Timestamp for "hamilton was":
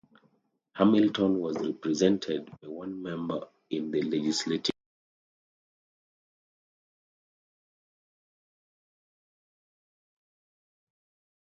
0.73-1.59